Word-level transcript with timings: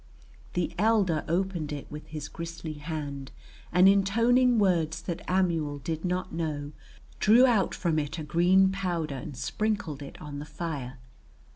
The 0.53 0.73
elder 0.79 1.23
opened 1.27 1.71
it 1.71 1.85
with 1.91 2.07
his 2.07 2.27
gristly 2.27 2.73
hand 2.73 3.31
and 3.71 3.87
intoning 3.87 4.57
words 4.57 4.99
that 5.03 5.21
Amuel 5.29 5.77
did 5.77 6.03
not 6.03 6.33
know, 6.33 6.71
drew 7.19 7.45
out 7.45 7.75
from 7.75 7.99
it 7.99 8.17
a 8.17 8.23
green 8.23 8.71
powder 8.71 9.13
and 9.17 9.37
sprinkled 9.37 10.01
it 10.01 10.19
on 10.19 10.39
the 10.39 10.45
fire. 10.45 10.97